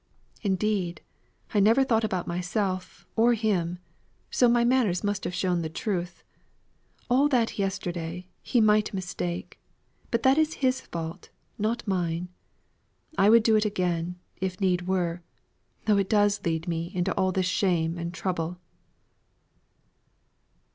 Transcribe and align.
Indeed, 0.41 1.01
I 1.53 1.59
never 1.59 1.83
thought 1.83 2.03
about 2.03 2.25
myself 2.25 3.05
or 3.15 3.35
him, 3.35 3.77
so 4.31 4.49
my 4.49 4.63
manners 4.63 5.03
must 5.03 5.25
have 5.25 5.35
shown 5.35 5.61
the 5.61 5.69
truth. 5.69 6.23
All 7.07 7.27
that 7.27 7.59
yesterday, 7.59 8.27
he 8.41 8.59
might 8.61 8.95
mistake. 8.95 9.59
But 10.09 10.23
that 10.23 10.39
is 10.39 10.55
his 10.65 10.81
fault, 10.81 11.29
not 11.59 11.87
mine. 11.87 12.29
I 13.15 13.29
would 13.29 13.43
do 13.43 13.55
it 13.55 13.63
again, 13.63 14.17
if 14.37 14.59
need 14.59 14.87
were, 14.87 15.21
though 15.85 15.97
it 15.99 16.09
does 16.09 16.41
lead 16.43 16.67
me 16.67 16.91
into 16.95 17.13
all 17.13 17.31
this 17.31 17.45
shame 17.45 17.99
and 17.99 18.11
trouble." 18.11 18.57